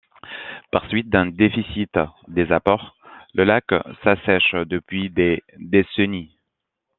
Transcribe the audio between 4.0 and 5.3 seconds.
s'assèche depuis